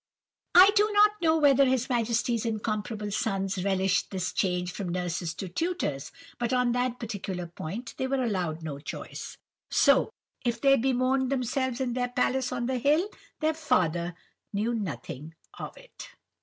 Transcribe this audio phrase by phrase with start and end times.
[0.55, 5.47] "I do not know whether his Majesty's incomparable sons relished this change from nurses to
[5.47, 9.37] tutors, but on that particular point they were allowed no choice;
[9.69, 10.09] so
[10.43, 13.09] if they bemoaned themselves in their palace on the hill,
[13.41, 14.15] their father
[14.51, 16.09] knew nothing of it.